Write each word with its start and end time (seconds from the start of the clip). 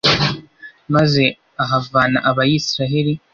maze 0.95 1.23
ahavana 1.63 2.17
abayisraheli 2.29 3.13